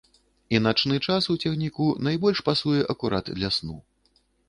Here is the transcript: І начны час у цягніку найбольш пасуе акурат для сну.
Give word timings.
І 0.55 0.61
начны 0.67 0.95
час 1.07 1.27
у 1.35 1.37
цягніку 1.45 1.83
найбольш 2.09 2.43
пасуе 2.51 2.81
акурат 2.97 3.33
для 3.41 3.57
сну. 3.61 3.83